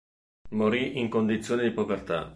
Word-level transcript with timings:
Morì 0.55 0.97
in 0.99 1.09
condizioni 1.09 1.61
di 1.61 1.69
povertà. 1.69 2.29